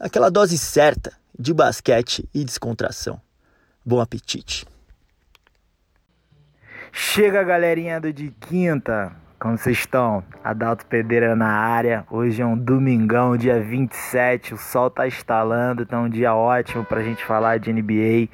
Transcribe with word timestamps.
Aquela 0.00 0.30
dose 0.30 0.56
certa 0.56 1.12
de 1.38 1.52
basquete 1.52 2.26
e 2.34 2.42
descontração. 2.42 3.20
Bom 3.84 4.00
apetite! 4.00 4.66
Chega 6.90 7.44
galerinha 7.44 8.00
do 8.00 8.10
de 8.10 8.30
quinta, 8.30 9.12
como 9.38 9.58
vocês 9.58 9.76
estão? 9.76 10.24
Adalto 10.42 10.86
Pedeira 10.86 11.36
na 11.36 11.48
área. 11.50 12.06
Hoje 12.10 12.40
é 12.40 12.46
um 12.46 12.56
domingão, 12.56 13.36
dia 13.36 13.60
27. 13.60 14.54
O 14.54 14.56
sol 14.56 14.90
tá 14.90 15.06
estalando, 15.06 15.84
tá 15.84 16.00
um 16.00 16.08
dia 16.08 16.34
ótimo 16.34 16.82
pra 16.82 17.02
gente 17.02 17.22
falar 17.22 17.58
de 17.58 17.70
NBA. 17.70 18.30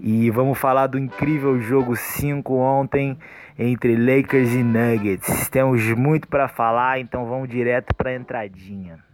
E 0.00 0.30
vamos 0.30 0.58
falar 0.58 0.86
do 0.86 0.98
incrível 0.98 1.60
jogo 1.60 1.96
5 1.96 2.54
ontem 2.54 3.18
entre 3.58 3.94
Lakers 3.94 4.52
e 4.54 4.62
Nuggets. 4.62 5.50
Temos 5.50 5.82
muito 5.92 6.26
para 6.28 6.48
falar, 6.48 6.98
então 6.98 7.26
vamos 7.26 7.50
direto 7.50 7.94
pra 7.94 8.14
entradinha. 8.14 9.09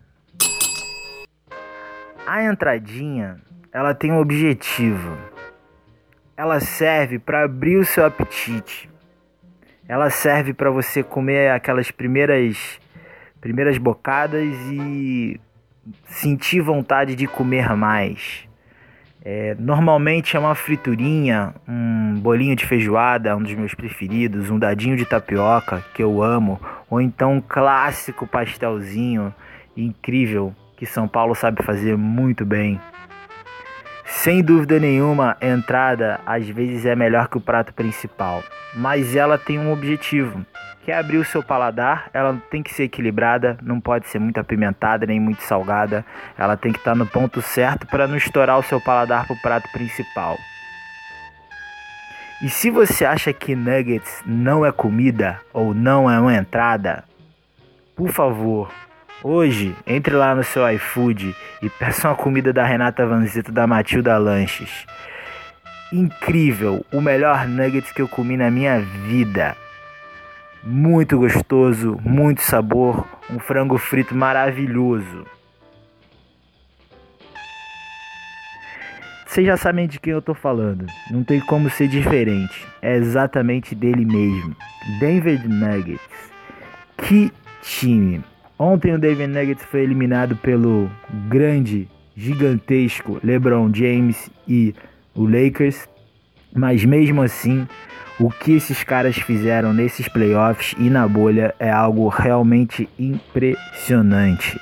A 2.27 2.43
entradinha, 2.43 3.37
ela 3.73 3.95
tem 3.95 4.13
um 4.13 4.19
objetivo. 4.19 5.17
Ela 6.37 6.61
serve 6.61 7.19
para 7.19 7.45
abrir 7.45 7.77
o 7.77 7.85
seu 7.85 8.05
apetite 8.05 8.91
ela 9.89 10.11
serve 10.11 10.53
para 10.53 10.71
você 10.71 11.03
comer 11.03 11.51
aquelas 11.51 11.91
primeiras 11.91 12.81
primeiras 13.41 13.79
bocadas 13.79 14.45
e 14.73 15.41
sentir 16.07 16.61
vontade 16.61 17.15
de 17.15 17.29
comer 17.29 17.77
mais. 17.77 18.45
É, 19.25 19.57
normalmente 19.59 20.37
é 20.37 20.41
uma 20.41 20.55
friturinha, 20.55 21.55
um 21.69 22.15
bolinho 22.19 22.57
de 22.57 22.67
feijoada, 22.67 23.37
um 23.37 23.43
dos 23.43 23.55
meus 23.55 23.75
preferidos, 23.75 24.51
um 24.51 24.59
dadinho 24.59 24.97
de 24.97 25.05
tapioca 25.05 25.85
que 25.95 26.03
eu 26.03 26.23
amo, 26.23 26.61
ou 26.91 27.01
então 27.01 27.35
um 27.35 27.41
clássico 27.41 28.27
pastelzinho 28.27 29.33
incrível 29.77 30.55
que 30.77 30.87
São 30.87 31.09
Paulo 31.09 31.35
sabe 31.35 31.63
fazer 31.63 31.97
muito 31.97 32.45
bem. 32.45 32.81
Sem 34.05 34.43
dúvida 34.43 34.79
nenhuma, 34.79 35.37
a 35.41 35.47
entrada 35.47 36.21
às 36.25 36.49
vezes 36.49 36.87
é 36.87 36.95
melhor 36.95 37.29
que 37.29 37.39
o 37.39 37.41
prato 37.41 37.75
principal, 37.75 38.43
mas 38.75 39.17
ela 39.17 39.37
tem 39.37 39.59
um 39.59 39.73
objetivo, 39.73 40.45
que 40.85 40.93
é 40.93 40.97
abrir 40.97 41.17
o 41.17 41.25
seu 41.25 41.43
paladar. 41.43 42.09
Ela 42.15 42.41
tem 42.49 42.63
que 42.63 42.73
ser 42.73 42.85
equilibrada, 42.85 43.59
não 43.61 43.81
pode 43.81 44.07
ser 44.09 44.21
muito 44.21 44.39
apimentada 44.39 45.05
nem 45.05 45.19
muito 45.19 45.43
salgada. 45.43 46.05
Ela 46.39 46.57
tem 46.57 46.73
que 46.73 46.79
estar 46.79 46.95
no 46.95 47.05
ponto 47.05 47.43
certo 47.43 47.87
para 47.89 48.07
não 48.07 48.17
estourar 48.17 48.57
o 48.57 48.63
seu 48.63 48.81
paladar 48.81 49.27
para 49.27 49.35
o 49.35 49.43
prato 49.43 49.69
principal. 49.73 50.37
E 52.41 52.49
se 52.49 52.71
você 52.71 53.05
acha 53.05 53.33
que 53.33 53.57
nuggets 53.57 54.23
não 54.25 54.65
é 54.65 54.71
comida 54.71 55.41
ou 55.53 55.75
não 55.75 56.09
é 56.09 56.21
uma 56.21 56.35
entrada, 56.35 57.03
por 57.97 58.11
favor, 58.11 58.71
Hoje, 59.23 59.75
entre 59.87 60.15
lá 60.15 60.35
no 60.35 60.45
seu 60.45 60.69
iFood 60.73 61.35
e 61.63 61.71
peça 61.71 62.09
uma 62.09 62.15
comida 62.15 62.53
da 62.53 62.65
Renata 62.65 63.07
Vanzito 63.07 63.51
da 63.51 63.67
Matilda 63.67 64.19
Lanches. 64.19 64.87
Incrível, 65.91 66.85
o 66.93 67.01
melhor 67.01 67.49
nuggets 67.49 67.93
que 67.93 68.03
eu 68.03 68.09
comi 68.09 68.37
na 68.37 68.51
minha 68.51 68.79
vida. 68.79 69.57
Muito 70.63 71.19
gostoso, 71.19 71.99
muito 72.05 72.43
sabor, 72.43 73.07
um 73.31 73.39
frango 73.39 73.79
frito 73.79 74.15
maravilhoso. 74.15 75.25
Vocês 79.27 79.47
já 79.47 79.57
sabem 79.57 79.87
de 79.87 79.99
quem 79.99 80.13
eu 80.13 80.23
tô 80.23 80.35
falando, 80.35 80.87
não 81.11 81.25
tem 81.25 81.41
como 81.41 81.71
ser 81.71 81.89
diferente. 81.89 82.67
É 82.83 82.97
exatamente 82.97 83.75
dele 83.75 84.05
mesmo. 84.05 84.55
Denver 85.01 85.49
Nuggets. 85.49 86.01
Que 86.99 87.33
time! 87.63 88.23
Ontem 88.59 88.95
o 88.95 88.99
David 88.99 89.27
Nuggets 89.27 89.65
foi 89.67 89.83
eliminado 89.83 90.35
pelo 90.37 90.91
grande, 91.29 91.87
gigantesco 92.17 93.21
LeBron 93.23 93.71
James 93.73 94.31
e 94.49 94.75
o 95.15 95.25
Lakers, 95.25 95.87
mas 96.55 96.83
mesmo 96.83 97.21
assim, 97.21 97.69
o 98.19 98.31
que 98.31 98.53
esses 98.53 98.83
caras 98.83 99.17
fizeram 99.17 99.75
nesses 99.75 100.09
playoffs 100.09 100.75
e 100.79 100.89
na 100.89 101.07
bolha 101.07 101.55
é 101.59 101.71
algo 101.71 102.09
realmente 102.09 102.89
impressionante. 102.99 104.59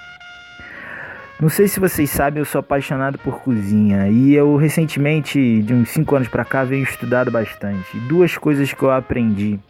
Não 1.40 1.48
sei 1.48 1.68
se 1.68 1.78
vocês 1.78 2.10
sabem, 2.10 2.40
eu 2.40 2.44
sou 2.44 2.58
apaixonado 2.58 3.16
por 3.18 3.40
cozinha 3.42 4.08
e 4.08 4.34
eu 4.34 4.56
recentemente, 4.56 5.62
de 5.62 5.72
uns 5.72 5.90
5 5.90 6.16
anos 6.16 6.28
para 6.28 6.44
cá, 6.44 6.64
venho 6.64 6.82
estudado 6.82 7.30
bastante. 7.30 7.96
Duas 8.08 8.36
coisas 8.36 8.72
que 8.72 8.82
eu 8.82 8.90
aprendi 8.90 9.60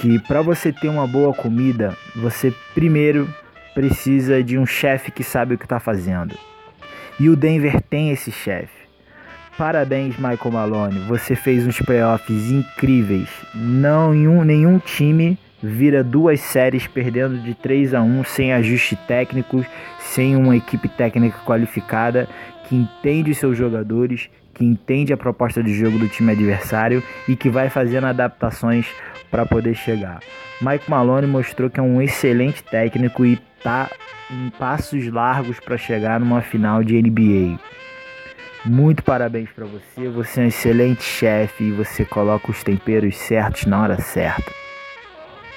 que 0.00 0.18
para 0.20 0.42
você 0.42 0.72
ter 0.72 0.88
uma 0.88 1.06
boa 1.06 1.32
comida, 1.32 1.96
você 2.14 2.52
primeiro 2.74 3.28
precisa 3.74 4.42
de 4.42 4.58
um 4.58 4.66
chefe 4.66 5.10
que 5.10 5.22
sabe 5.22 5.54
o 5.54 5.58
que 5.58 5.64
está 5.64 5.78
fazendo. 5.78 6.34
E 7.18 7.28
o 7.28 7.36
Denver 7.36 7.80
tem 7.80 8.10
esse 8.10 8.30
chefe. 8.30 8.78
Parabéns, 9.56 10.16
Michael 10.16 10.52
Malone. 10.52 11.00
Você 11.08 11.34
fez 11.34 11.66
uns 11.66 11.80
playoffs 11.80 12.50
incríveis. 12.50 13.28
Não 13.54 14.12
nenhum, 14.12 14.44
nenhum 14.44 14.78
time 14.78 15.36
vira 15.60 16.04
duas 16.04 16.40
séries 16.40 16.86
perdendo 16.86 17.38
de 17.38 17.54
3 17.54 17.94
a 17.94 18.02
1 18.02 18.24
sem 18.24 18.52
ajuste 18.52 18.96
técnicos, 19.08 19.66
sem 19.98 20.36
uma 20.36 20.56
equipe 20.56 20.88
técnica 20.88 21.38
qualificada 21.44 22.28
que 22.68 22.76
entende 22.76 23.32
os 23.32 23.38
seus 23.38 23.56
jogadores, 23.56 24.30
que 24.58 24.64
entende 24.64 25.12
a 25.12 25.16
proposta 25.16 25.62
de 25.62 25.72
jogo 25.72 25.98
do 25.98 26.08
time 26.08 26.32
adversário 26.32 27.02
e 27.28 27.36
que 27.36 27.48
vai 27.48 27.70
fazendo 27.70 28.08
adaptações 28.08 28.86
para 29.30 29.46
poder 29.46 29.74
chegar. 29.74 30.18
Mike 30.60 30.90
Malone 30.90 31.28
mostrou 31.28 31.70
que 31.70 31.78
é 31.78 31.82
um 31.82 32.02
excelente 32.02 32.62
técnico 32.64 33.24
e 33.24 33.36
tá 33.62 33.88
em 34.28 34.50
passos 34.50 35.06
largos 35.10 35.60
para 35.60 35.78
chegar 35.78 36.18
numa 36.18 36.42
final 36.42 36.82
de 36.82 37.00
NBA. 37.00 37.58
Muito 38.64 39.04
parabéns 39.04 39.48
para 39.50 39.64
você, 39.64 40.08
você 40.08 40.40
é 40.40 40.44
um 40.44 40.46
excelente 40.48 41.02
chefe 41.02 41.64
e 41.64 41.70
você 41.70 42.04
coloca 42.04 42.50
os 42.50 42.64
temperos 42.64 43.16
certos 43.16 43.64
na 43.66 43.80
hora 43.80 44.00
certa. 44.00 44.67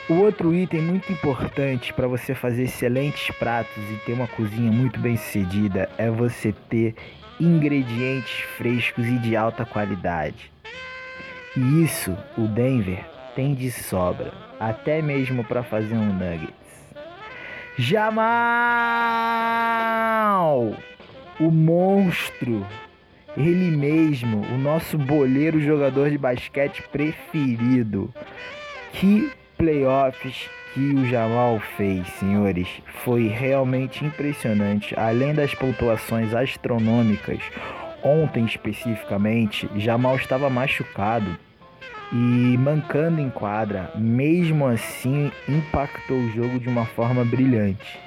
O 0.10 0.16
outro 0.16 0.54
item 0.54 0.82
muito 0.82 1.12
importante 1.12 1.94
para 1.94 2.08
você 2.08 2.34
fazer 2.34 2.64
excelentes 2.64 3.34
pratos 3.38 3.84
e 3.92 3.96
ter 4.06 4.14
uma 4.14 4.28
cozinha 4.28 4.72
muito 4.72 5.00
bem 5.00 5.16
sucedida 5.16 5.90
é 5.98 6.10
você 6.10 6.54
ter 6.70 6.96
ingredientes 7.40 8.42
frescos 8.58 9.06
e 9.06 9.18
de 9.20 9.36
alta 9.36 9.64
qualidade. 9.64 10.52
E 11.56 11.84
isso 11.84 12.18
o 12.38 12.48
Denver 12.48 13.06
tem 13.36 13.54
de 13.54 13.72
sobra, 13.72 14.34
até 14.60 15.02
mesmo 15.02 15.44
para 15.44 15.64
fazer 15.64 15.96
um 15.96 16.14
nuggets. 16.14 16.52
Jamal! 17.78 18.12
O 21.40 21.50
monstro, 21.50 22.66
ele 23.38 23.76
mesmo, 23.78 24.42
o 24.54 24.58
nosso 24.58 24.98
boleiro 24.98 25.62
jogador 25.62 26.10
de 26.10 26.18
basquete 26.18 26.84
preferido. 26.92 28.14
Que 28.94 29.32
playoffs 29.62 30.50
que 30.74 30.80
o 30.80 31.06
Jamal 31.06 31.60
fez, 31.78 32.08
senhores, 32.14 32.68
foi 33.04 33.28
realmente 33.28 34.04
impressionante. 34.04 35.00
Além 35.00 35.36
das 35.36 35.54
pontuações 35.54 36.34
astronômicas, 36.34 37.40
ontem 38.04 38.44
especificamente, 38.46 39.70
Jamal 39.76 40.16
estava 40.16 40.50
machucado 40.50 41.38
e 42.12 42.58
mancando 42.58 43.22
em 43.22 43.30
quadra, 43.30 43.92
mesmo 43.94 44.66
assim 44.66 45.32
impactou 45.48 46.18
o 46.18 46.32
jogo 46.32 46.60
de 46.60 46.68
uma 46.68 46.88
forma 46.88 47.24
brilhante. 47.24 48.00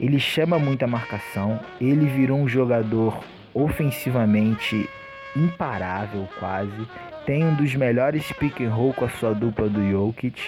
Ele 0.00 0.18
chama 0.18 0.58
muita 0.58 0.86
marcação, 0.86 1.60
ele 1.78 2.06
virou 2.06 2.38
um 2.38 2.48
jogador 2.48 3.22
ofensivamente 3.52 4.88
imparável 5.36 6.26
quase, 6.38 6.88
tem 7.28 7.44
um 7.44 7.54
dos 7.54 7.74
melhores 7.74 8.32
pick 8.32 8.62
and 8.62 8.70
roll 8.70 8.94
com 8.94 9.04
a 9.04 9.08
sua 9.10 9.34
dupla 9.34 9.68
do 9.68 9.86
Jokic 9.86 10.40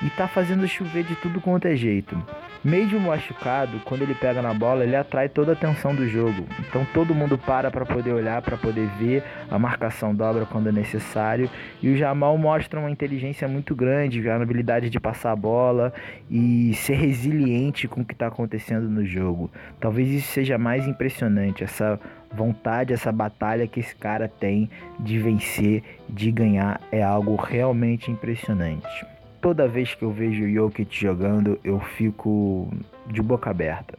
e 0.00 0.08
tá 0.08 0.26
fazendo 0.26 0.66
chover 0.66 1.04
de 1.04 1.14
tudo 1.16 1.38
quanto 1.38 1.68
é 1.68 1.76
jeito. 1.76 2.16
Mesmo 2.64 2.98
machucado, 2.98 3.78
quando 3.84 4.00
ele 4.00 4.14
pega 4.14 4.40
na 4.40 4.54
bola, 4.54 4.84
ele 4.84 4.96
atrai 4.96 5.28
toda 5.28 5.52
a 5.52 5.54
atenção 5.54 5.94
do 5.94 6.08
jogo. 6.08 6.46
Então 6.60 6.86
todo 6.94 7.14
mundo 7.14 7.36
para 7.36 7.70
para 7.70 7.84
poder 7.84 8.14
olhar, 8.14 8.40
para 8.40 8.56
poder 8.56 8.88
ver, 8.98 9.22
a 9.50 9.58
marcação 9.58 10.14
dobra 10.14 10.46
quando 10.46 10.70
é 10.70 10.72
necessário. 10.72 11.50
E 11.82 11.90
o 11.90 11.96
Jamal 11.96 12.38
mostra 12.38 12.80
uma 12.80 12.90
inteligência 12.90 13.46
muito 13.46 13.74
grande, 13.74 14.26
a 14.30 14.36
habilidade 14.36 14.88
de 14.88 14.98
passar 14.98 15.32
a 15.32 15.36
bola 15.36 15.92
e 16.30 16.72
ser 16.72 16.94
resiliente 16.94 17.86
com 17.86 18.00
o 18.00 18.04
que 18.04 18.14
está 18.14 18.28
acontecendo 18.28 18.88
no 18.88 19.04
jogo. 19.04 19.50
Talvez 19.78 20.08
isso 20.08 20.32
seja 20.32 20.56
mais 20.56 20.86
impressionante, 20.86 21.62
essa 21.62 22.00
vontade, 22.32 22.94
essa 22.94 23.12
batalha 23.12 23.66
que 23.66 23.80
esse 23.80 23.94
cara 23.94 24.26
tem 24.26 24.70
de 24.98 25.18
vencer, 25.18 25.82
de 26.08 26.32
ganhar, 26.32 26.80
é 26.90 27.02
algo 27.02 27.36
realmente 27.36 28.10
impressionante 28.10 29.13
toda 29.44 29.68
vez 29.68 29.94
que 29.94 30.02
eu 30.02 30.10
vejo 30.10 30.42
o 30.42 30.50
Jokic 30.50 30.98
jogando, 30.98 31.60
eu 31.62 31.78
fico 31.78 32.66
de 33.06 33.20
boca 33.20 33.50
aberta. 33.50 33.98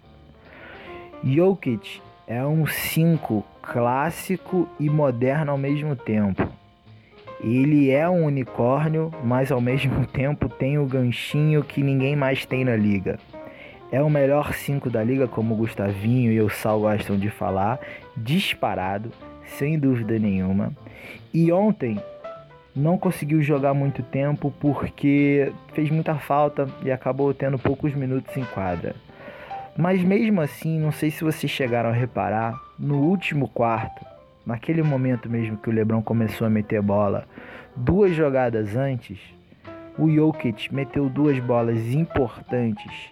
Jokic 1.24 2.02
é 2.26 2.44
um 2.44 2.66
5 2.66 3.46
clássico 3.62 4.68
e 4.80 4.90
moderno 4.90 5.52
ao 5.52 5.58
mesmo 5.58 5.96
tempo. 5.96 6.50
Ele 7.40 7.92
é 7.92 8.10
um 8.10 8.26
unicórnio, 8.26 9.12
mas 9.24 9.52
ao 9.52 9.62
mesmo 9.62 10.04
tempo 10.10 10.50
tem 10.50 10.80
o 10.80 10.88
ganchinho 10.88 11.64
que 11.64 11.84
ninguém 11.84 12.16
mais 12.16 12.44
tem 12.44 12.66
na 12.66 12.76
liga. 12.76 13.20
É 13.92 14.02
o 14.02 14.10
melhor 14.10 14.52
5 14.52 14.90
da 14.90 15.04
liga, 15.04 15.28
como 15.28 15.54
o 15.54 15.58
Gustavinho 15.58 16.32
e 16.32 16.42
o 16.42 16.50
Sal 16.50 16.80
gostam 16.80 17.20
de 17.20 17.30
falar, 17.30 17.80
disparado, 18.18 19.12
sem 19.46 19.78
dúvida 19.78 20.18
nenhuma. 20.18 20.74
E 21.32 21.52
ontem 21.52 22.02
não 22.76 22.98
conseguiu 22.98 23.42
jogar 23.42 23.74
muito 23.74 24.04
tempo 24.04 24.54
porque 24.60 25.52
fez 25.74 25.90
muita 25.90 26.16
falta 26.16 26.68
e 26.84 26.92
acabou 26.92 27.34
tendo 27.34 27.58
poucos 27.58 27.94
minutos 27.94 28.36
em 28.36 28.44
quadra. 28.44 28.96
Mas 29.78 30.04
mesmo 30.04 30.42
assim, 30.42 30.80
não 30.80 30.92
sei 30.92 31.10
se 31.10 31.24
vocês 31.24 31.52
chegaram 31.52 31.90
a 31.90 31.94
reparar, 31.94 32.54
no 32.78 32.98
último 32.98 33.48
quarto, 33.48 34.06
naquele 34.46 34.84
momento 34.84 35.30
mesmo 35.30 35.58
que 35.58 35.70
o 35.70 35.74
LeBron 35.74 36.02
começou 36.02 36.46
a 36.46 36.50
meter 36.50 36.82
bola, 36.82 37.26
duas 37.76 38.14
jogadas 38.14 38.76
antes, 38.76 39.20
o 39.98 40.10
Jokic 40.10 40.74
meteu 40.74 41.10
duas 41.10 41.40
bolas 41.40 41.94
importantes 41.94 43.12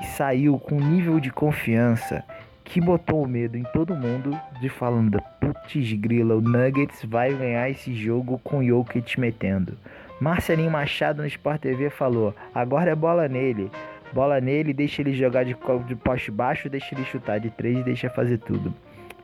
e 0.00 0.06
saiu 0.06 0.58
com 0.58 0.76
um 0.76 0.90
nível 0.90 1.20
de 1.20 1.30
confiança 1.30 2.24
que 2.64 2.80
botou 2.80 3.22
o 3.22 3.28
medo 3.28 3.56
em 3.56 3.62
todo 3.62 3.94
mundo 3.94 4.36
de 4.60 4.68
falando, 4.68 5.22
putz 5.38 5.92
grila, 5.92 6.34
o 6.34 6.40
Nuggets 6.40 7.04
vai 7.04 7.32
ganhar 7.32 7.68
esse 7.68 7.94
jogo 7.94 8.40
com 8.42 8.58
o 8.58 8.64
Jokic 8.66 9.20
metendo. 9.20 9.76
Marcelinho 10.20 10.70
Machado 10.70 11.20
no 11.20 11.28
Sport 11.28 11.60
TV 11.60 11.90
falou, 11.90 12.34
agora 12.54 12.90
é 12.90 12.94
bola 12.94 13.28
nele. 13.28 13.70
Bola 14.12 14.40
nele, 14.40 14.72
deixa 14.72 15.02
ele 15.02 15.12
jogar 15.12 15.44
de, 15.44 15.56
de 15.86 15.96
poste 15.96 16.30
baixo, 16.30 16.70
deixa 16.70 16.94
ele 16.94 17.04
chutar 17.04 17.38
de 17.38 17.50
três 17.50 17.84
deixa 17.84 18.08
fazer 18.08 18.38
tudo. 18.38 18.72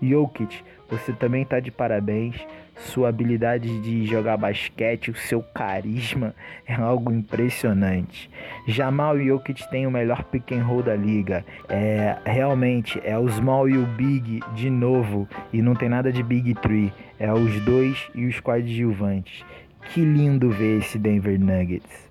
Jokic, 0.02 0.62
você 0.88 1.12
também 1.12 1.44
tá 1.44 1.60
de 1.60 1.70
parabéns. 1.70 2.36
Sua 2.76 3.10
habilidade 3.10 3.80
de 3.82 4.06
jogar 4.06 4.38
basquete, 4.38 5.10
o 5.10 5.14
seu 5.14 5.42
carisma 5.42 6.34
é 6.66 6.74
algo 6.74 7.12
impressionante. 7.12 8.30
Jamal 8.66 9.18
Jokic 9.20 9.68
têm 9.70 9.86
o 9.86 9.90
melhor 9.90 10.24
pick 10.24 10.52
and 10.52 10.64
roll 10.64 10.82
da 10.82 10.96
liga. 10.96 11.44
É, 11.68 12.16
realmente 12.24 12.98
é 13.04 13.18
o 13.18 13.28
small 13.28 13.68
e 13.68 13.76
o 13.76 13.84
big 13.84 14.40
de 14.54 14.70
novo 14.70 15.28
e 15.52 15.60
não 15.60 15.74
tem 15.74 15.90
nada 15.90 16.10
de 16.10 16.22
big 16.22 16.54
three. 16.54 16.92
É 17.18 17.30
os 17.30 17.60
dois 17.60 18.08
e 18.14 18.26
os 18.26 18.40
coadjuvantes. 18.40 19.44
Que 19.92 20.00
lindo 20.00 20.50
ver 20.50 20.78
esse 20.78 20.98
Denver 20.98 21.38
Nuggets. 21.38 22.10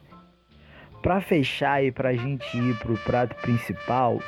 Para 1.01 1.19
fechar 1.19 1.83
e 1.83 1.91
para 1.91 2.09
a 2.09 2.15
gente 2.15 2.57
ir 2.57 2.77
pro 2.77 2.97
prato 2.97 3.35
principal, 3.41 4.19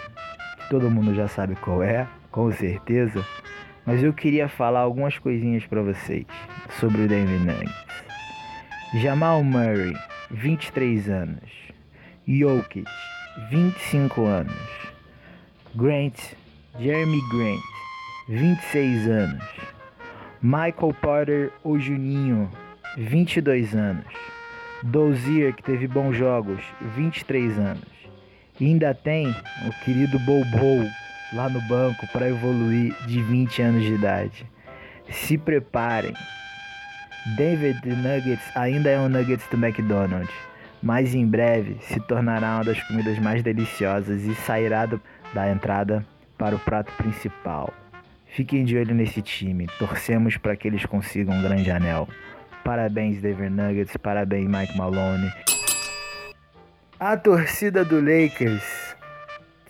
todo 0.69 0.89
mundo 0.89 1.13
já 1.13 1.27
sabe 1.27 1.55
qual 1.55 1.83
é, 1.83 2.07
com 2.31 2.51
certeza. 2.51 3.25
Mas 3.85 4.03
eu 4.03 4.13
queria 4.13 4.47
falar 4.47 4.81
algumas 4.81 5.17
coisinhas 5.17 5.65
para 5.65 5.81
vocês 5.81 6.25
sobre 6.79 7.01
o 7.01 7.07
Denver 7.07 7.39
Nuggets. 7.39 7.85
Jamal 9.01 9.43
Murray, 9.43 9.93
23 10.29 11.09
anos. 11.09 11.49
Jokic, 12.27 12.85
25 13.49 14.21
anos. 14.21 14.53
Grant, 15.75 16.17
Jeremy 16.79 17.21
Grant, 17.29 17.61
26 18.29 19.07
anos. 19.07 19.43
Michael 20.41 20.93
Porter, 21.01 21.51
o 21.63 21.79
Juninho, 21.79 22.49
22 22.97 23.75
anos. 23.75 24.05
Dozier, 24.83 25.53
que 25.53 25.63
teve 25.63 25.87
bons 25.87 26.15
jogos, 26.15 26.61
23 26.95 27.57
anos. 27.59 27.83
E 28.59 28.65
ainda 28.65 28.93
tem 28.93 29.27
o 29.29 29.85
querido 29.85 30.19
Bobo, 30.19 30.87
lá 31.33 31.49
no 31.49 31.61
banco 31.61 32.07
para 32.07 32.29
evoluir 32.29 32.95
de 33.05 33.21
20 33.21 33.61
anos 33.61 33.83
de 33.83 33.93
idade. 33.93 34.45
Se 35.09 35.37
preparem. 35.37 36.13
David 37.37 37.81
Nuggets 37.85 38.43
ainda 38.55 38.89
é 38.89 38.99
um 38.99 39.07
Nuggets 39.07 39.47
do 39.49 39.57
McDonald's, 39.57 40.33
mas 40.81 41.13
em 41.13 41.25
breve 41.25 41.77
se 41.81 41.99
tornará 41.99 42.55
uma 42.55 42.63
das 42.63 42.81
comidas 42.83 43.19
mais 43.19 43.43
deliciosas 43.43 44.23
e 44.23 44.33
sairá 44.33 44.87
do, 44.87 44.99
da 45.33 45.51
entrada 45.51 46.05
para 46.37 46.55
o 46.55 46.59
prato 46.59 46.91
principal. 46.93 47.71
Fiquem 48.25 48.65
de 48.65 48.75
olho 48.77 48.95
nesse 48.95 49.21
time, 49.21 49.67
torcemos 49.77 50.37
para 50.37 50.55
que 50.55 50.67
eles 50.67 50.85
consigam 50.85 51.35
um 51.35 51.41
grande 51.41 51.69
anel. 51.69 52.07
Parabéns, 52.63 53.21
Denver 53.21 53.51
Nuggets, 53.51 53.95
parabéns, 53.97 54.47
Mike 54.47 54.75
Malone. 54.75 55.31
A 56.99 57.17
torcida 57.17 57.83
do 57.85 57.99
Lakers 57.99 58.80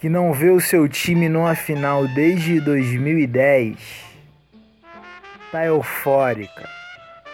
que 0.02 0.10
não 0.10 0.34
vê 0.34 0.50
o 0.50 0.60
seu 0.60 0.90
time 0.90 1.30
numa 1.30 1.54
final 1.54 2.08
desde 2.08 2.60
2010 2.60 3.78
tá 5.52 5.66
eufórica. 5.66 6.68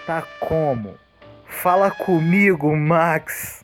Tá 0.06 0.22
como? 0.42 0.98
Fala 1.46 1.90
comigo, 1.90 2.76
Max. 2.76 3.64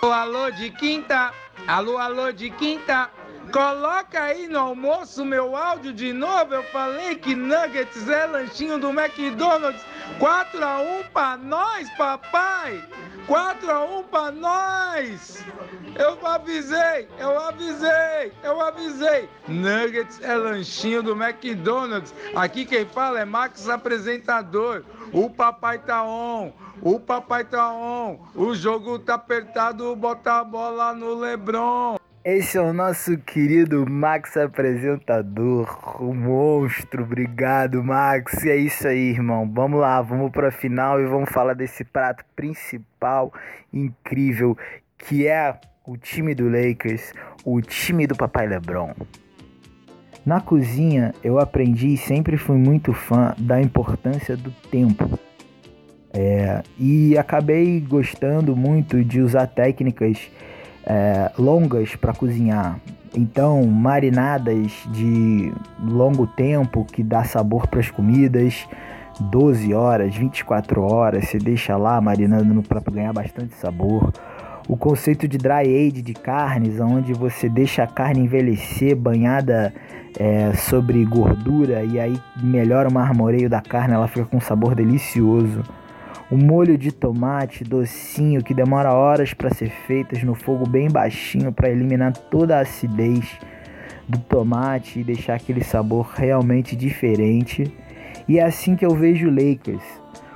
Alô, 0.00 0.12
alô 0.12 0.50
de 0.50 0.70
quinta. 0.70 1.32
Alô, 1.66 1.98
alô 1.98 2.30
de 2.30 2.50
quinta. 2.50 3.10
Coloca 3.50 4.22
aí 4.22 4.46
no 4.46 4.58
almoço 4.60 5.24
meu 5.24 5.56
áudio 5.56 5.92
de 5.92 6.12
novo. 6.12 6.54
Eu 6.54 6.62
falei 6.64 7.16
que 7.16 7.34
Nuggets 7.34 8.08
é 8.08 8.26
lanchinho 8.26 8.78
do 8.78 8.90
McDonald's. 8.90 9.84
4 10.20 10.64
a 10.64 10.78
1 10.78 11.02
pra 11.12 11.36
nós, 11.36 11.90
papai. 11.96 12.80
4 13.26 13.70
a 13.70 13.84
1 13.84 14.02
pra 14.04 14.30
nós. 14.30 15.44
Eu 15.94 16.26
avisei, 16.26 17.08
eu 17.18 17.38
avisei, 17.38 18.32
eu 18.42 18.60
avisei. 18.60 19.28
Nuggets 19.46 20.20
é 20.22 20.34
lanchinho 20.34 21.02
do 21.02 21.12
McDonald's. 21.12 22.14
Aqui 22.34 22.64
quem 22.64 22.86
fala 22.86 23.20
é 23.20 23.24
Max 23.24 23.68
apresentador. 23.68 24.84
O 25.12 25.28
papai 25.28 25.78
tá 25.78 26.02
on. 26.02 26.52
O 26.80 26.98
papai 26.98 27.44
tá 27.44 27.70
on. 27.70 28.18
O 28.34 28.54
jogo 28.54 28.98
tá 28.98 29.14
apertado, 29.14 29.94
bota 29.94 30.40
a 30.40 30.44
bola 30.44 30.94
no 30.94 31.14
LeBron. 31.14 31.96
Esse 32.24 32.56
é 32.56 32.60
o 32.60 32.72
nosso 32.72 33.18
querido 33.18 33.84
Max 33.90 34.36
apresentador, 34.36 36.00
o 36.00 36.14
monstro. 36.14 37.02
Obrigado, 37.02 37.82
Max. 37.82 38.44
E 38.44 38.50
é 38.50 38.56
isso 38.56 38.86
aí, 38.86 39.10
irmão. 39.10 39.50
Vamos 39.52 39.80
lá, 39.80 40.00
vamos 40.00 40.30
para 40.30 40.52
final 40.52 41.00
e 41.00 41.04
vamos 41.04 41.30
falar 41.30 41.54
desse 41.54 41.84
prato 41.84 42.24
principal 42.36 43.32
incrível 43.72 44.56
que 44.96 45.26
é 45.26 45.58
o 45.84 45.96
time 45.96 46.34
do 46.34 46.48
Lakers, 46.48 47.12
o 47.44 47.60
time 47.60 48.06
do 48.06 48.14
Papai 48.14 48.46
LeBron. 48.46 48.92
Na 50.24 50.40
cozinha, 50.40 51.12
eu 51.24 51.40
aprendi 51.40 51.94
e 51.94 51.96
sempre 51.96 52.36
fui 52.36 52.56
muito 52.56 52.92
fã 52.92 53.34
da 53.36 53.60
importância 53.60 54.36
do 54.36 54.52
tempo. 54.70 55.18
É, 56.14 56.62
e 56.78 57.18
acabei 57.18 57.80
gostando 57.80 58.54
muito 58.54 59.02
de 59.02 59.20
usar 59.20 59.48
técnicas 59.48 60.30
é, 60.86 61.32
longas 61.36 61.96
para 61.96 62.12
cozinhar. 62.12 62.78
Então, 63.16 63.66
marinadas 63.66 64.72
de 64.92 65.52
longo 65.82 66.26
tempo 66.28 66.84
que 66.84 67.02
dá 67.02 67.24
sabor 67.24 67.66
para 67.66 67.80
as 67.80 67.90
comidas, 67.90 68.68
12 69.20 69.74
horas, 69.74 70.14
24 70.14 70.82
horas, 70.82 71.28
você 71.28 71.38
deixa 71.38 71.76
lá 71.76 72.00
marinando 72.00 72.62
para 72.62 72.80
ganhar 72.80 73.12
bastante 73.12 73.54
sabor. 73.56 74.12
O 74.68 74.76
conceito 74.76 75.26
de 75.26 75.38
dry 75.38 75.66
age 75.66 76.02
de 76.02 76.14
carnes, 76.14 76.80
onde 76.80 77.12
você 77.12 77.48
deixa 77.48 77.82
a 77.82 77.86
carne 77.86 78.20
envelhecer 78.20 78.96
banhada 78.96 79.72
é, 80.18 80.52
sobre 80.54 81.04
gordura 81.04 81.82
e 81.82 81.98
aí 81.98 82.20
melhora 82.42 82.88
o 82.88 82.92
marmoreio 82.92 83.50
da 83.50 83.60
carne, 83.60 83.94
ela 83.94 84.06
fica 84.08 84.24
com 84.26 84.36
um 84.36 84.40
sabor 84.40 84.74
delicioso 84.74 85.62
o 86.32 86.36
molho 86.38 86.78
de 86.78 86.90
tomate 86.90 87.62
docinho 87.62 88.42
que 88.42 88.54
demora 88.54 88.90
horas 88.94 89.34
para 89.34 89.52
ser 89.52 89.68
feitas 89.86 90.22
no 90.22 90.34
fogo 90.34 90.66
bem 90.66 90.90
baixinho 90.90 91.52
para 91.52 91.68
eliminar 91.68 92.16
toda 92.16 92.56
a 92.56 92.60
acidez 92.60 93.38
do 94.08 94.16
tomate 94.16 95.00
e 95.00 95.04
deixar 95.04 95.34
aquele 95.34 95.62
sabor 95.62 96.10
realmente 96.16 96.74
diferente. 96.74 97.70
E 98.26 98.38
é 98.38 98.44
assim 98.44 98.74
que 98.74 98.86
eu 98.86 98.94
vejo 98.94 99.28
o 99.28 99.30
Lakers. 99.30 99.84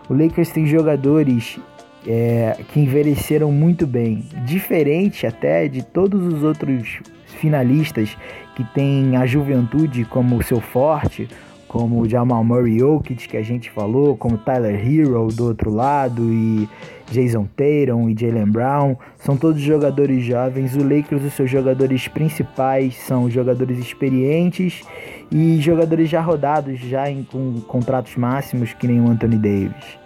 O 0.07 0.13
Lakers 0.13 0.51
tem 0.51 0.67
jogadores 0.67 1.59
é, 2.07 2.57
que 2.73 2.81
envelheceram 2.81 3.51
muito 3.51 3.87
bem, 3.87 4.25
diferente 4.45 5.27
até 5.27 5.67
de 5.69 5.83
todos 5.83 6.33
os 6.33 6.43
outros 6.43 7.01
finalistas 7.27 8.17
que 8.55 8.65
têm 8.73 9.17
a 9.17 9.27
juventude 9.27 10.05
como 10.05 10.43
seu 10.43 10.61
forte, 10.61 11.29
como 11.69 12.01
o 12.01 12.09
Jamal 12.09 12.43
Murray 12.43 12.79
Jokic 12.79 13.29
que 13.29 13.37
a 13.37 13.43
gente 13.43 13.71
falou, 13.71 14.17
como 14.17 14.39
Tyler 14.39 14.75
Hero 14.75 15.29
do 15.29 15.47
outro 15.47 15.71
lado 15.71 16.23
e 16.33 16.69
Jason 17.11 17.47
Tatum 17.57 18.09
e 18.09 18.17
Jalen 18.19 18.51
Brown, 18.51 18.97
são 19.19 19.37
todos 19.37 19.61
jogadores 19.61 20.25
jovens. 20.25 20.75
O 20.75 20.83
Lakers, 20.83 21.25
os 21.25 21.35
seus 21.35 21.51
jogadores 21.51 22.09
principais 22.09 22.97
são 22.97 23.29
jogadores 23.29 23.79
experientes 23.79 24.83
e 25.31 25.61
jogadores 25.61 26.09
já 26.09 26.21
rodados, 26.21 26.79
já 26.79 27.11
em, 27.11 27.25
com 27.25 27.61
contratos 27.63 28.17
máximos, 28.17 28.73
que 28.73 28.87
nem 28.87 29.01
o 29.01 29.09
Anthony 29.09 29.37
Davis. 29.37 30.06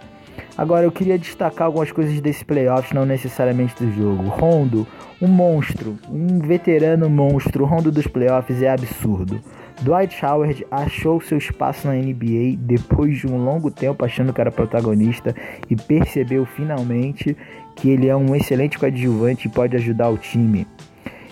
Agora 0.57 0.85
eu 0.85 0.91
queria 0.91 1.17
destacar 1.17 1.67
algumas 1.67 1.91
coisas 1.91 2.19
desse 2.19 2.43
playoffs, 2.43 2.93
não 2.93 3.05
necessariamente 3.05 3.75
do 3.83 3.91
jogo. 3.93 4.23
Rondo, 4.29 4.85
um 5.21 5.27
monstro, 5.27 5.97
um 6.09 6.39
veterano 6.39 7.09
monstro. 7.09 7.65
Rondo 7.65 7.91
dos 7.91 8.07
playoffs 8.07 8.61
é 8.61 8.69
absurdo. 8.69 9.41
Dwight 9.81 10.23
Howard 10.23 10.65
achou 10.69 11.19
seu 11.19 11.37
espaço 11.37 11.87
na 11.87 11.93
NBA 11.93 12.57
depois 12.57 13.17
de 13.17 13.27
um 13.27 13.43
longo 13.43 13.71
tempo 13.71 14.05
achando 14.05 14.31
que 14.31 14.39
era 14.39 14.51
protagonista 14.51 15.33
e 15.69 15.75
percebeu 15.75 16.45
finalmente 16.45 17.35
que 17.75 17.89
ele 17.89 18.07
é 18.07 18.15
um 18.15 18.35
excelente 18.35 18.77
coadjuvante 18.77 19.47
e 19.47 19.51
pode 19.51 19.75
ajudar 19.75 20.09
o 20.09 20.17
time. 20.17 20.67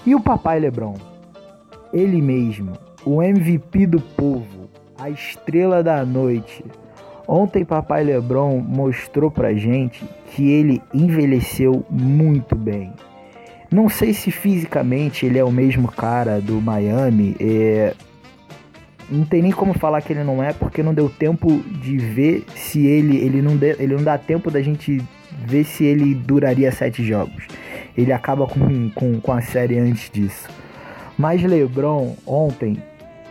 E 0.06 0.16
o 0.16 0.22
papai 0.22 0.60
LeBron? 0.60 0.96
Ele 1.94 2.22
mesmo, 2.22 2.74
o 3.06 3.22
MVP 3.22 3.86
do 3.86 4.00
povo, 4.00 4.70
a 4.98 5.10
estrela 5.10 5.84
da 5.84 6.04
noite. 6.06 6.64
Ontem 7.32 7.64
papai 7.64 8.04
LeBron 8.04 8.58
mostrou 8.58 9.30
pra 9.30 9.54
gente 9.54 10.04
que 10.32 10.50
ele 10.50 10.82
envelheceu 10.92 11.86
muito 11.88 12.56
bem. 12.56 12.92
Não 13.70 13.88
sei 13.88 14.16
se 14.16 14.32
fisicamente 14.32 15.28
ele 15.28 15.38
é 15.38 15.44
o 15.44 15.52
mesmo 15.52 15.88
cara 15.90 16.42
do 16.42 16.60
Miami, 16.60 17.36
é, 17.40 17.94
não 19.12 19.26
tem 19.26 19.44
nem 19.44 19.52
como 19.52 19.76
falar 19.76 20.02
que 20.02 20.12
ele 20.12 20.24
não 20.24 20.42
é, 20.42 20.54
porque 20.54 20.82
não 20.82 20.92
deu 20.92 21.08
tempo 21.08 21.60
de 21.80 21.98
ver 21.98 22.46
se 22.56 22.88
ele. 22.88 23.18
Ele 23.18 23.44
não, 23.44 23.56
de, 23.56 23.76
ele 23.78 23.94
não 23.94 24.04
dá 24.04 24.18
tempo 24.18 24.50
da 24.50 24.60
gente 24.64 25.00
ver 25.46 25.66
se 25.66 25.84
ele 25.84 26.16
duraria 26.16 26.72
sete 26.72 27.04
jogos. 27.04 27.46
Ele 27.96 28.12
acaba 28.12 28.48
com, 28.48 28.90
com, 28.90 29.22
com 29.22 29.32
a 29.32 29.42
série 29.42 29.78
antes 29.78 30.10
disso. 30.10 30.50
Mas 31.16 31.44
LeBron 31.44 32.16
ontem 32.26 32.82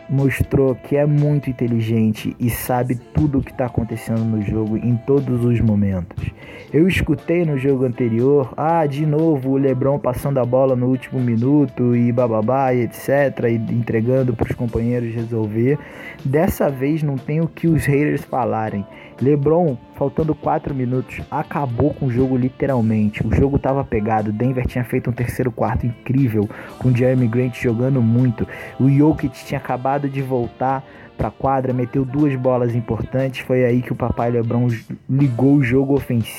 mostrou 0.09 0.75
que 0.75 0.97
é 0.97 1.05
muito 1.07 1.50
inteligente 1.50 2.35
e 2.38 2.49
sabe 2.50 2.97
tudo 3.15 3.38
o 3.38 3.43
que 3.43 3.50
está 3.50 3.67
acontecendo 3.67 4.25
no 4.25 4.43
jogo 4.43 4.77
em 4.77 4.97
todos 4.97 5.45
os 5.45 5.61
momentos. 5.61 6.31
Eu 6.73 6.87
escutei 6.87 7.47
no 7.47 7.57
jogo 7.57 7.87
anterior, 7.87 8.52
ah, 8.55 8.85
de 8.85 9.07
novo 9.07 9.52
o 9.52 9.57
LeBron 9.57 9.99
passando 9.99 10.38
a 10.38 10.45
bola 10.45 10.76
no 10.76 10.87
último 10.87 11.19
minuto 11.19 11.97
e 11.97 12.12
bababá 12.12 12.75
e 12.75 12.83
etc, 12.83 13.45
e 13.49 13.55
entregando 13.73 14.35
para 14.35 14.50
os 14.50 14.55
companheiros 14.55 15.14
resolver. 15.14 15.78
Dessa 16.23 16.69
vez 16.69 17.02
não 17.02 17.17
tem 17.17 17.40
o 17.40 17.49
que 17.49 17.67
os 17.67 17.87
haters 17.87 18.23
falarem. 18.23 18.85
LeBron, 19.21 19.76
faltando 19.97 20.35
4 20.35 20.75
minutos, 20.75 21.21
acabou 21.31 21.93
com 21.95 22.07
o 22.07 22.11
jogo 22.11 22.37
literalmente. 22.37 23.26
O 23.26 23.35
jogo 23.35 23.57
estava 23.57 23.83
pegado. 23.83 24.31
Denver 24.31 24.67
tinha 24.67 24.85
feito 24.85 25.11
um 25.11 25.12
terceiro 25.12 25.50
quarto 25.50 25.87
incrível, 25.87 26.49
com 26.78 26.95
Jeremy 26.95 27.26
Grant 27.26 27.61
jogando 27.61 28.00
muito. 28.00 28.47
O 28.78 28.88
Jokic 28.88 29.45
tinha 29.45 29.59
acabado 29.59 30.09
de 30.09 30.23
voltar 30.23 30.85
para 31.17 31.28
a 31.28 31.33
quadra, 31.33 31.73
meteu 31.73 32.05
duas 32.05 32.37
bolas 32.37 32.76
importantes. 32.76 33.40
Foi 33.40 33.64
aí 33.64 33.83
que 33.83 33.93
o 33.93 33.97
papai 33.97 34.31
LeBron 34.31 34.69
ligou 35.11 35.57
o 35.57 35.64
jogo 35.64 35.95
ofensivo 35.95 36.38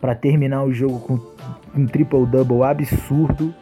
para 0.00 0.14
terminar 0.14 0.64
o 0.64 0.72
jogo 0.72 1.00
com 1.00 1.20
um 1.78 1.86
triple-double 1.86 2.62
absurdo. 2.62 3.54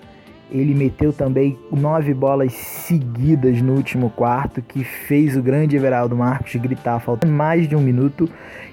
Ele 0.50 0.74
meteu 0.74 1.12
também 1.12 1.58
nove 1.72 2.14
bolas 2.14 2.52
seguidas 2.52 3.60
no 3.60 3.74
último 3.74 4.10
quarto, 4.10 4.62
que 4.62 4.84
fez 4.84 5.36
o 5.36 5.42
grande 5.42 5.74
Everaldo 5.74 6.14
Marcos 6.14 6.54
gritar, 6.56 7.00
faltando 7.00 7.32
mais 7.32 7.68
de 7.68 7.74
um 7.74 7.80
minuto, 7.80 8.28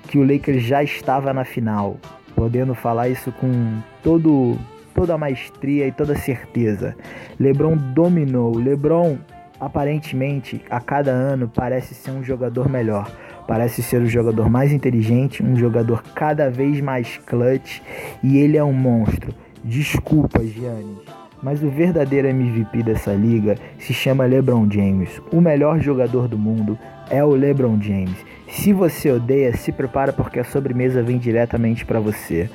que 0.08 0.18
o 0.18 0.24
Lakers 0.24 0.64
já 0.64 0.84
estava 0.84 1.34
na 1.34 1.44
final. 1.44 1.98
Podendo 2.36 2.76
falar 2.76 3.10
isso 3.10 3.32
com 3.32 3.80
todo, 4.04 4.58
toda 4.94 5.16
a 5.16 5.18
maestria 5.18 5.88
e 5.88 5.92
toda 5.92 6.14
a 6.14 6.18
certeza. 6.18 6.96
LeBron 7.40 7.76
dominou. 7.78 8.58
LeBron, 8.58 9.18
aparentemente, 9.62 10.62
a 10.70 10.82
cada 10.82 11.12
ano 11.12 11.50
parece 11.54 11.94
ser 11.94 12.12
um 12.12 12.24
jogador 12.24 12.68
melhor. 12.68 13.10
Parece 13.48 13.84
ser 13.84 14.02
o 14.02 14.08
jogador 14.08 14.50
mais 14.50 14.72
inteligente, 14.72 15.44
um 15.44 15.56
jogador 15.56 16.04
cada 16.16 16.50
vez 16.50 16.82
mais 16.82 17.18
clutch 17.18 17.80
e 18.24 18.38
ele 18.38 18.58
é 18.58 18.64
um 18.64 18.74
monstro. 18.74 19.34
Desculpa, 19.64 20.44
Giannis 20.44 21.22
mas 21.42 21.64
o 21.64 21.70
verdadeiro 21.70 22.28
MVP 22.28 22.84
dessa 22.84 23.14
liga 23.14 23.58
se 23.80 23.94
chama 23.94 24.26
LeBron 24.26 24.70
James. 24.70 25.22
O 25.32 25.42
melhor 25.42 25.80
jogador 25.80 26.28
do 26.28 26.38
mundo 26.38 26.78
é 27.10 27.24
o 27.24 27.32
LeBron 27.32 27.82
James. 27.82 28.16
Se 28.48 28.72
você 28.72 29.12
odeia, 29.12 29.56
se 29.56 29.72
prepara 29.72 30.14
porque 30.14 30.40
a 30.40 30.44
sobremesa 30.44 31.02
vem 31.02 31.18
diretamente 31.18 31.86
para 31.86 32.00
você. 32.00 32.50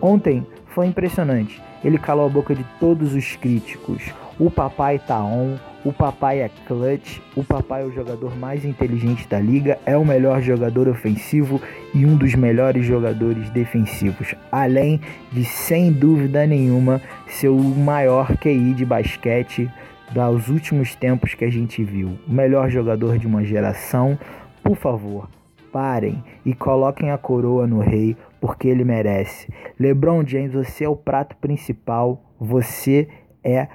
Ontem 0.00 0.46
foi 0.68 0.86
impressionante. 0.86 1.60
Ele 1.84 1.98
calou 1.98 2.26
a 2.26 2.30
boca 2.30 2.54
de 2.54 2.64
todos 2.78 3.14
os 3.14 3.36
críticos. 3.36 4.02
O 4.40 4.50
papai 4.50 4.98
tá 4.98 5.22
on, 5.22 5.58
o 5.84 5.92
papai 5.92 6.40
é 6.40 6.50
clutch, 6.66 7.20
o 7.36 7.44
papai 7.44 7.82
é 7.82 7.84
o 7.84 7.92
jogador 7.92 8.34
mais 8.38 8.64
inteligente 8.64 9.28
da 9.28 9.38
liga, 9.38 9.78
é 9.84 9.94
o 9.98 10.04
melhor 10.04 10.40
jogador 10.40 10.88
ofensivo 10.88 11.60
e 11.94 12.06
um 12.06 12.16
dos 12.16 12.34
melhores 12.34 12.86
jogadores 12.86 13.50
defensivos, 13.50 14.34
além 14.50 14.98
de 15.30 15.44
sem 15.44 15.92
dúvida 15.92 16.46
nenhuma 16.46 17.02
ser 17.26 17.48
o 17.48 17.60
maior 17.60 18.34
QI 18.38 18.72
de 18.72 18.86
basquete 18.86 19.70
dos 20.10 20.48
últimos 20.48 20.94
tempos 20.94 21.34
que 21.34 21.44
a 21.44 21.50
gente 21.50 21.84
viu. 21.84 22.18
O 22.26 22.32
melhor 22.32 22.70
jogador 22.70 23.18
de 23.18 23.26
uma 23.26 23.44
geração. 23.44 24.18
Por 24.64 24.76
favor, 24.76 25.28
parem 25.70 26.24
e 26.46 26.54
coloquem 26.54 27.10
a 27.10 27.18
coroa 27.18 27.66
no 27.66 27.80
rei, 27.80 28.16
porque 28.40 28.68
ele 28.68 28.84
merece. 28.84 29.52
LeBron 29.78 30.26
James, 30.26 30.54
você 30.54 30.84
é 30.84 30.88
o 30.88 30.96
prato 30.96 31.36
principal, 31.36 32.22
você 32.38 33.06
é 33.44 33.68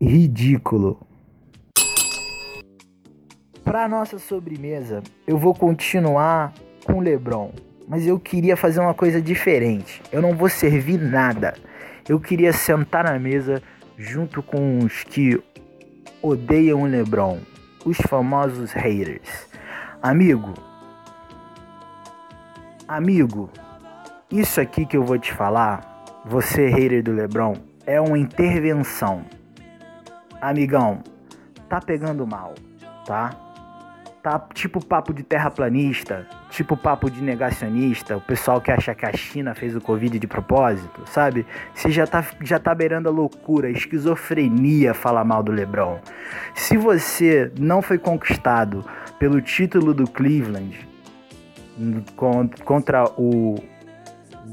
ridículo. 0.00 0.98
Para 3.62 3.86
nossa 3.86 4.18
sobremesa, 4.18 5.02
eu 5.26 5.36
vou 5.36 5.54
continuar 5.54 6.54
com 6.84 7.00
LeBron, 7.00 7.52
mas 7.86 8.06
eu 8.06 8.18
queria 8.18 8.56
fazer 8.56 8.80
uma 8.80 8.94
coisa 8.94 9.20
diferente. 9.20 10.02
Eu 10.10 10.22
não 10.22 10.34
vou 10.34 10.48
servir 10.48 10.98
nada. 10.98 11.54
Eu 12.08 12.18
queria 12.18 12.52
sentar 12.52 13.04
na 13.04 13.18
mesa 13.18 13.62
junto 13.96 14.42
com 14.42 14.78
os 14.78 15.04
que 15.04 15.40
odeiam 16.22 16.82
o 16.82 16.86
LeBron, 16.86 17.38
os 17.84 17.98
famosos 17.98 18.72
haters. 18.72 19.48
Amigo, 20.02 20.54
amigo, 22.88 23.50
isso 24.30 24.60
aqui 24.60 24.86
que 24.86 24.96
eu 24.96 25.04
vou 25.04 25.18
te 25.18 25.32
falar, 25.32 26.04
você 26.24 26.68
hater 26.68 27.02
do 27.02 27.12
LeBron, 27.12 27.54
é 27.86 28.00
uma 28.00 28.18
intervenção 28.18 29.24
amigão, 30.40 31.02
tá 31.68 31.80
pegando 31.80 32.26
mal, 32.26 32.54
tá? 33.06 33.30
Tá 34.22 34.38
tipo 34.52 34.84
papo 34.84 35.14
de 35.14 35.22
terraplanista, 35.22 36.26
tipo 36.50 36.76
papo 36.76 37.10
de 37.10 37.22
negacionista, 37.22 38.18
o 38.18 38.20
pessoal 38.20 38.60
que 38.60 38.70
acha 38.70 38.94
que 38.94 39.06
a 39.06 39.12
China 39.14 39.54
fez 39.54 39.74
o 39.74 39.80
Covid 39.80 40.18
de 40.18 40.26
propósito, 40.26 41.02
sabe? 41.06 41.46
Você 41.74 41.90
já 41.90 42.06
tá, 42.06 42.22
já 42.42 42.58
tá 42.58 42.74
beirando 42.74 43.08
a 43.08 43.12
loucura, 43.12 43.70
esquizofrenia 43.70 44.92
falar 44.92 45.24
mal 45.24 45.42
do 45.42 45.50
LeBron. 45.50 45.98
Se 46.54 46.76
você 46.76 47.50
não 47.58 47.80
foi 47.80 47.96
conquistado 47.96 48.84
pelo 49.18 49.40
título 49.40 49.94
do 49.94 50.04
Cleveland 50.04 50.86
contra 52.64 53.04
o 53.16 53.54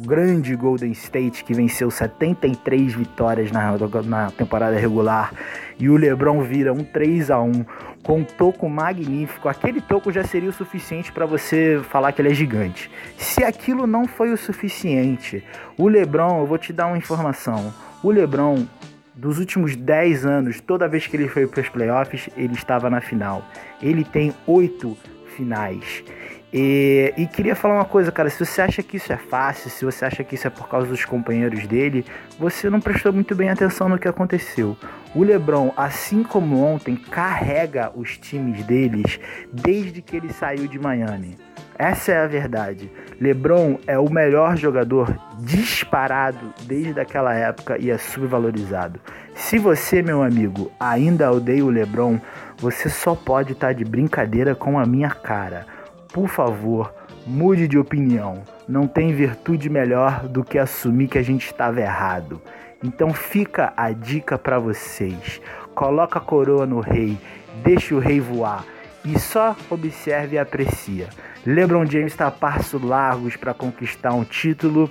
grande 0.05 0.55
Golden 0.55 0.91
State 0.91 1.43
que 1.43 1.53
venceu 1.53 1.89
73 1.89 2.93
vitórias 2.93 3.51
na, 3.51 3.75
na 4.05 4.31
temporada 4.31 4.77
regular 4.77 5.33
e 5.79 5.89
o 5.89 5.97
LeBron 5.97 6.41
vira 6.41 6.73
um 6.73 6.83
3 6.83 7.31
a 7.31 7.41
1 7.41 7.65
com 8.03 8.19
um 8.19 8.23
toco 8.23 8.69
magnífico, 8.69 9.49
aquele 9.49 9.81
toco 9.81 10.11
já 10.11 10.23
seria 10.23 10.49
o 10.49 10.53
suficiente 10.53 11.11
para 11.11 11.25
você 11.25 11.81
falar 11.89 12.13
que 12.13 12.21
ele 12.21 12.29
é 12.29 12.33
gigante. 12.33 12.89
Se 13.17 13.43
aquilo 13.43 13.85
não 13.85 14.07
foi 14.07 14.31
o 14.31 14.37
suficiente, 14.37 15.43
o 15.77 15.87
LeBron, 15.89 16.39
eu 16.39 16.45
vou 16.45 16.57
te 16.57 16.71
dar 16.71 16.87
uma 16.87 16.97
informação. 16.97 17.73
O 18.01 18.09
LeBron 18.09 18.65
dos 19.13 19.39
últimos 19.39 19.75
10 19.75 20.25
anos, 20.25 20.61
toda 20.61 20.87
vez 20.87 21.05
que 21.07 21.17
ele 21.17 21.27
foi 21.27 21.47
para 21.47 21.59
os 21.59 21.69
playoffs, 21.69 22.29
ele 22.37 22.53
estava 22.53 22.89
na 22.89 23.01
final. 23.01 23.43
Ele 23.81 24.03
tem 24.05 24.33
oito 24.45 24.97
finais. 25.35 26.03
E, 26.51 27.13
e, 27.17 27.27
queria 27.27 27.55
falar 27.55 27.75
uma 27.75 27.85
coisa, 27.85 28.11
cara. 28.11 28.29
Se 28.29 28.45
você 28.45 28.61
acha 28.61 28.81
que 28.81 28.95
isso 28.97 29.11
é 29.11 29.17
fácil, 29.17 29.69
se 29.69 29.83
você 29.83 30.05
acha 30.05 30.23
que 30.23 30.35
isso 30.35 30.47
é 30.47 30.49
por 30.49 30.69
causa 30.69 30.87
dos 30.87 31.03
companheiros 31.03 31.67
dele, 31.67 32.05
você 32.39 32.69
não 32.69 32.79
prestou 32.79 33.11
muito 33.11 33.35
bem 33.35 33.49
atenção 33.49 33.89
no 33.89 33.99
que 33.99 34.07
aconteceu. 34.07 34.77
O 35.13 35.23
LeBron, 35.23 35.73
assim 35.75 36.23
como 36.23 36.63
ontem, 36.63 36.95
carrega 36.95 37.91
os 37.93 38.17
times 38.17 38.63
deles 38.65 39.19
desde 39.51 40.01
que 40.01 40.15
ele 40.15 40.31
saiu 40.31 40.67
de 40.67 40.79
Miami. 40.79 41.37
Essa 41.77 42.13
é 42.13 42.23
a 42.23 42.27
verdade. 42.27 42.89
LeBron 43.19 43.77
é 43.85 43.99
o 43.99 44.09
melhor 44.09 44.57
jogador 44.57 45.15
disparado 45.39 46.53
desde 46.63 46.99
aquela 46.99 47.35
época 47.35 47.77
e 47.79 47.91
é 47.91 47.97
subvalorizado. 47.97 48.99
Se 49.35 49.59
você, 49.59 50.01
meu 50.01 50.23
amigo, 50.23 50.71
ainda 50.79 51.31
odeia 51.31 51.63
o 51.63 51.69
LeBron, 51.69 52.19
você 52.57 52.89
só 52.89 53.13
pode 53.13 53.51
estar 53.51 53.67
tá 53.67 53.73
de 53.73 53.85
brincadeira 53.85 54.55
com 54.55 54.79
a 54.79 54.85
minha 54.85 55.09
cara. 55.09 55.76
Por 56.11 56.27
favor, 56.27 56.93
mude 57.25 57.67
de 57.67 57.77
opinião. 57.77 58.43
Não 58.67 58.87
tem 58.87 59.13
virtude 59.13 59.69
melhor 59.69 60.27
do 60.27 60.43
que 60.43 60.57
assumir 60.57 61.07
que 61.07 61.17
a 61.17 61.23
gente 61.23 61.45
estava 61.45 61.79
errado. 61.81 62.41
Então 62.83 63.13
fica 63.13 63.73
a 63.75 63.91
dica 63.91 64.37
para 64.37 64.59
vocês. 64.59 65.41
Coloca 65.73 66.19
a 66.19 66.21
coroa 66.21 66.65
no 66.65 66.79
rei, 66.79 67.17
deixa 67.63 67.93
o 67.95 67.99
rei 67.99 68.19
voar 68.19 68.65
e 69.03 69.17
só 69.19 69.55
observe 69.69 70.35
e 70.35 70.39
aprecia. 70.39 71.09
LeBron 71.45 71.85
James 71.85 72.11
está 72.11 72.27
a 72.27 72.31
passos 72.31 72.81
largos 72.81 73.35
para 73.35 73.53
conquistar 73.53 74.13
um 74.13 74.23
título. 74.23 74.89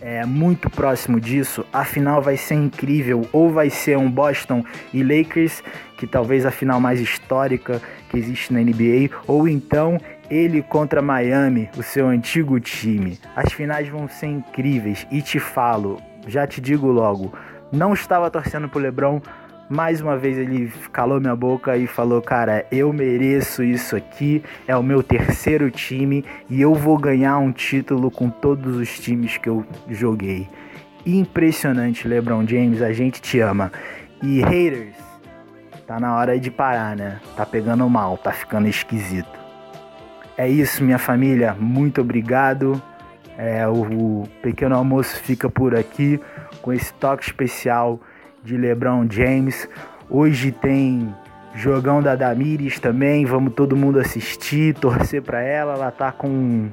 É 0.00 0.24
muito 0.24 0.70
próximo 0.70 1.20
disso. 1.20 1.64
A 1.72 1.84
final 1.84 2.22
vai 2.22 2.36
ser 2.36 2.54
incrível. 2.54 3.28
Ou 3.32 3.50
vai 3.50 3.68
ser 3.68 3.98
um 3.98 4.10
Boston 4.10 4.64
e 4.94 5.02
Lakers, 5.02 5.62
que 5.96 6.06
talvez 6.06 6.46
a 6.46 6.50
final 6.50 6.80
mais 6.80 7.00
histórica 7.00 7.80
que 8.08 8.16
existe 8.16 8.52
na 8.52 8.60
NBA, 8.60 9.10
ou 9.26 9.46
então 9.46 9.98
ele 10.30 10.62
contra 10.62 11.02
Miami, 11.02 11.68
o 11.76 11.82
seu 11.82 12.08
antigo 12.08 12.58
time. 12.58 13.18
As 13.36 13.52
finais 13.52 13.88
vão 13.88 14.08
ser 14.08 14.26
incríveis 14.26 15.06
e 15.10 15.20
te 15.20 15.38
falo, 15.38 16.00
já 16.26 16.46
te 16.46 16.60
digo 16.60 16.86
logo, 16.86 17.32
não 17.72 17.92
estava 17.92 18.30
torcendo 18.30 18.68
pro 18.68 18.80
LeBron, 18.80 19.20
mais 19.70 20.00
uma 20.00 20.16
vez 20.16 20.36
ele 20.36 20.72
calou 20.92 21.20
minha 21.20 21.36
boca 21.36 21.76
e 21.76 21.86
falou: 21.86 22.20
Cara, 22.20 22.66
eu 22.72 22.92
mereço 22.92 23.62
isso 23.62 23.94
aqui, 23.94 24.42
é 24.66 24.76
o 24.76 24.82
meu 24.82 25.00
terceiro 25.00 25.70
time 25.70 26.24
e 26.48 26.60
eu 26.60 26.74
vou 26.74 26.98
ganhar 26.98 27.38
um 27.38 27.52
título 27.52 28.10
com 28.10 28.28
todos 28.28 28.76
os 28.76 28.98
times 28.98 29.38
que 29.38 29.48
eu 29.48 29.64
joguei. 29.88 30.48
Impressionante, 31.06 32.08
LeBron 32.08 32.44
James, 32.46 32.82
a 32.82 32.92
gente 32.92 33.22
te 33.22 33.38
ama. 33.38 33.70
E 34.20 34.42
haters, 34.42 34.96
tá 35.86 36.00
na 36.00 36.16
hora 36.16 36.38
de 36.38 36.50
parar, 36.50 36.96
né? 36.96 37.20
Tá 37.36 37.46
pegando 37.46 37.88
mal, 37.88 38.18
tá 38.18 38.32
ficando 38.32 38.68
esquisito. 38.68 39.38
É 40.36 40.48
isso, 40.48 40.82
minha 40.82 40.98
família. 40.98 41.56
Muito 41.58 42.00
obrigado. 42.00 42.82
É, 43.38 43.66
o, 43.68 44.22
o 44.22 44.28
pequeno 44.42 44.74
almoço 44.74 45.16
fica 45.20 45.48
por 45.48 45.76
aqui 45.76 46.20
com 46.60 46.72
esse 46.72 46.92
toque 46.94 47.24
especial 47.24 48.00
de 48.42 48.56
LeBron 48.56 49.06
James. 49.10 49.68
Hoje 50.08 50.52
tem 50.52 51.14
jogão 51.54 52.02
da 52.02 52.14
Damires 52.14 52.78
também, 52.78 53.24
vamos 53.24 53.54
todo 53.54 53.76
mundo 53.76 53.98
assistir, 53.98 54.74
torcer 54.74 55.22
para 55.22 55.42
ela. 55.42 55.74
Ela 55.74 55.90
tá 55.90 56.12
com, 56.12 56.68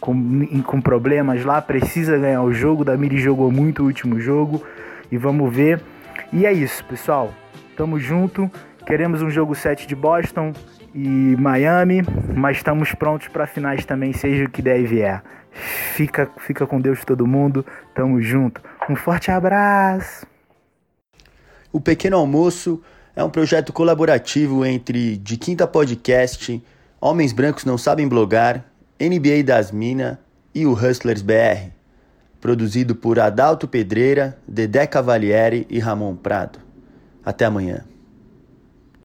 com, 0.00 0.62
com 0.62 0.80
problemas 0.80 1.44
lá, 1.44 1.60
precisa 1.60 2.16
ganhar 2.16 2.42
o 2.42 2.52
jogo. 2.52 2.84
Damires 2.84 3.22
jogou 3.22 3.50
muito 3.50 3.82
o 3.82 3.86
último 3.86 4.20
jogo 4.20 4.62
e 5.10 5.16
vamos 5.16 5.54
ver. 5.54 5.80
E 6.32 6.46
é 6.46 6.52
isso, 6.52 6.84
pessoal. 6.84 7.32
Tamo 7.76 7.98
junto. 7.98 8.50
Queremos 8.86 9.20
um 9.22 9.30
jogo 9.30 9.54
7 9.54 9.86
de 9.86 9.94
Boston 9.94 10.52
e 10.94 11.36
Miami, 11.38 12.02
mas 12.34 12.56
estamos 12.56 12.94
prontos 12.94 13.28
para 13.28 13.46
finais 13.46 13.84
também, 13.84 14.14
seja 14.14 14.44
o 14.44 14.50
que 14.50 14.62
der 14.62 14.80
e 14.80 14.86
vier. 14.86 15.22
Fica, 15.50 16.30
fica 16.38 16.66
com 16.66 16.80
Deus 16.80 17.04
todo 17.04 17.26
mundo. 17.26 17.64
Tamo 17.94 18.20
junto. 18.20 18.62
Um 18.88 18.96
forte 18.96 19.30
abraço. 19.30 20.26
O 21.78 21.80
Pequeno 21.80 22.16
Almoço 22.16 22.82
é 23.14 23.22
um 23.22 23.30
projeto 23.30 23.72
colaborativo 23.72 24.66
entre 24.66 25.16
De 25.16 25.36
Quinta 25.36 25.64
Podcast, 25.64 26.60
Homens 27.00 27.32
Brancos 27.32 27.64
Não 27.64 27.78
Sabem 27.78 28.08
Blogar, 28.08 28.64
NBA 29.00 29.44
das 29.44 29.70
Minas 29.70 30.18
e 30.52 30.66
o 30.66 30.72
Hustlers 30.72 31.22
BR. 31.22 31.70
Produzido 32.40 32.96
por 32.96 33.20
Adalto 33.20 33.68
Pedreira, 33.68 34.36
Dedé 34.44 34.88
Cavalieri 34.88 35.68
e 35.70 35.78
Ramon 35.78 36.16
Prado. 36.16 36.58
Até 37.24 37.44
amanhã. 37.44 37.84